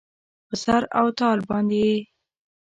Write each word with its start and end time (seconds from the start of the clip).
په 0.47 0.55
سر 0.63 0.81
او 0.99 1.07
تال 1.19 1.39
باندې 1.49 1.77
یې 1.89 1.97